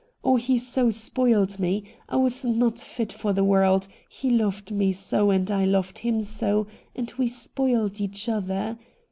[0.23, 1.83] Oh, he so spoiled me!
[2.09, 6.23] I was not fit for the world, he loved me so and I loved him
[6.23, 8.79] so, and we so spoiled each other.